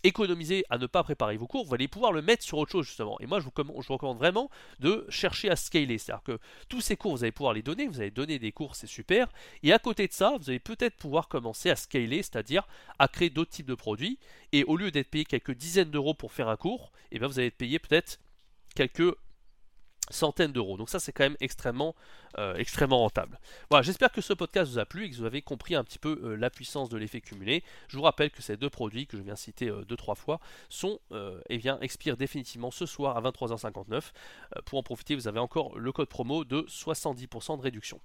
économiser 0.04 0.66
à 0.70 0.78
ne 0.78 0.86
pas 0.86 1.04
préparer 1.04 1.38
vos 1.38 1.48
cours, 1.48 1.66
vous 1.66 1.74
allez 1.74 1.88
pouvoir 1.88 2.12
le 2.12 2.22
mettre 2.22 2.44
sur 2.44 2.58
autre 2.58 2.72
chose 2.72 2.86
justement. 2.86 3.18
Et 3.20 3.26
moi, 3.26 3.40
je 3.40 3.46
vous, 3.46 3.52
recommande 3.90 4.18
vraiment 4.18 4.50
de 4.80 5.06
chercher 5.10 5.50
à 5.50 5.56
scaler. 5.56 5.98
C'est-à-dire 5.98 6.24
que 6.24 6.40
tous 6.70 6.82
ces 6.82 6.98
cours, 6.98 7.16
vous 7.16 7.24
allez 7.24 7.32
pouvoir 7.32 7.54
les 7.54 7.62
donner, 7.62 7.88
vous 7.88 8.00
allez 8.00 8.12
donner 8.12 8.40
des 8.40 8.52
cours, 8.52 8.76
c'est 8.76 8.88
super. 8.88 9.28
Et 9.64 9.74
à 9.74 9.80
côté 9.80 10.08
de 10.08 10.14
ça, 10.14 10.36
vous 10.40 10.50
allez 10.50 10.60
peut-être 10.60 10.96
pouvoir 10.96 11.28
commencer 11.28 11.70
à 11.70 11.76
scaler, 11.76 12.24
c'est-à-dire 12.24 12.68
à 13.00 13.08
créer 13.08 13.30
d'autres 13.30 13.52
types 13.52 13.68
de 13.68 13.76
produits. 13.76 14.20
Et 14.52 14.64
au 14.64 14.78
lieu 14.78 14.92
d'être 14.92 15.10
payé 15.10 15.26
quelques 15.26 15.56
dizaines 15.56 15.92
d'euros 15.92 16.14
pour 16.14 16.32
faire 16.32 16.50
un 16.50 16.58
cours, 16.58 16.92
et 17.12 17.16
eh 17.16 17.20
bien 17.20 17.28
vous 17.28 17.40
allez 17.40 17.48
être 17.48 17.58
payé 17.58 17.80
peut-être 17.80 18.20
quelques 18.76 19.16
centaines 20.10 20.52
d'euros. 20.52 20.78
Donc 20.78 20.90
ça 20.90 21.00
c'est 21.00 21.12
quand 21.12 21.24
même 21.24 21.38
extrêmement, 21.40 21.96
euh, 22.38 22.56
extrêmement 22.56 23.00
rentable. 23.00 23.40
Voilà, 23.70 23.84
j'espère 23.84 24.12
que 24.12 24.22
ce 24.22 24.34
podcast 24.34 24.72
vous 24.72 24.80
a 24.80 24.86
plu 24.86 25.06
et 25.06 25.10
que 25.10 25.16
vous 25.16 25.26
avez 25.26 25.42
compris 25.42 25.76
un 25.76 25.84
petit 25.84 26.00
peu 26.00 26.20
euh, 26.24 26.36
la 26.36 26.50
puissance 26.50 26.90
de 26.90 26.98
l'effet 26.98 27.22
cumulé. 27.22 27.64
Je 27.88 27.98
vous 27.98 28.04
rappelle 28.04 28.32
que 28.32 28.42
ces 28.42 28.58
deux 28.58 28.70
produits 28.70 29.08
que 29.08 29.18
je 29.18 29.24
viens 29.24 29.36
citer 29.36 29.70
euh, 29.70 29.84
deux 29.86 29.98
trois 29.98 30.16
fois 30.16 30.40
sont 30.70 31.00
et 31.12 31.16
eh 31.50 31.58
bien 31.58 31.80
expirent 31.82 32.18
définitivement 32.18 32.72
ce 32.72 32.86
soir 32.86 33.18
à 33.18 33.22
23h59. 33.22 34.12
pour 34.66 34.80
en 34.80 34.84
profiter, 34.84 35.16
vous 35.16 35.28
avez 35.28 35.40
encore 35.40 35.78
le 35.78 35.92
code 35.92 36.10
promo 36.10 36.44
de 36.44 36.62
70% 36.62 37.58
de 37.58 37.62
réduction. 37.62 38.00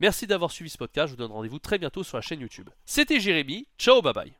Merci 0.00 0.26
d'avoir 0.26 0.50
suivi 0.50 0.70
ce 0.70 0.78
podcast. 0.78 1.08
Je 1.08 1.12
vous 1.12 1.18
donne 1.18 1.32
rendez-vous 1.32 1.58
très 1.58 1.78
bientôt 1.78 2.04
sur 2.04 2.16
la 2.16 2.22
chaîne 2.22 2.40
YouTube. 2.40 2.70
C'était 2.86 3.20
Jérémy. 3.20 3.66
Ciao, 3.78 4.00
bye 4.02 4.12
bye. 4.12 4.38